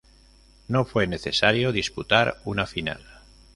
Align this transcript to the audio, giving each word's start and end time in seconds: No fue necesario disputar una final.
No 0.67 0.83
fue 0.83 1.05
necesario 1.05 1.71
disputar 1.71 2.39
una 2.43 2.65
final. 2.65 3.03